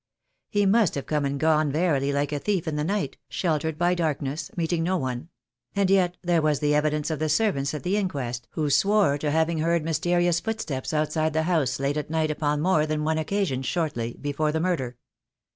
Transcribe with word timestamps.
He 0.49 0.65
must 0.65 0.95
have 0.95 1.05
come 1.05 1.25
and 1.25 1.39
gone 1.39 1.71
verily 1.71 2.11
like 2.11 2.31
a 2.31 2.39
thief 2.39 2.67
in 2.67 2.75
the 2.75 2.83
night, 2.83 3.17
sheltered 3.29 3.77
by 3.77 3.93
darkness, 3.93 4.49
meeting 4.57 4.81
no 4.81 4.97
one; 4.97 5.29
and 5.75 5.91
yet 5.91 6.17
there 6.23 6.41
was 6.41 6.59
the 6.59 6.73
evidence 6.73 7.11
of 7.11 7.19
the 7.19 7.29
servants 7.29 7.75
at 7.75 7.83
the 7.83 7.97
inquest, 7.97 8.47
who 8.53 8.71
swore 8.71 9.19
to 9.19 9.29
having 9.29 9.59
heard 9.59 9.83
mysterious 9.85 10.39
footsteps 10.39 10.91
outside 10.91 11.33
the 11.33 11.43
house 11.43 11.79
late 11.79 11.97
at 11.97 12.09
night 12.09 12.31
upon 12.31 12.61
more 12.61 12.87
than 12.87 13.03
one 13.03 13.19
occasion 13.19 13.61
shortly 13.61 14.17
before 14.19 14.51
the 14.51 14.59
murder. 14.59 14.97